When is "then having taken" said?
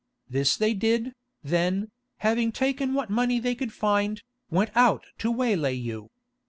1.43-2.95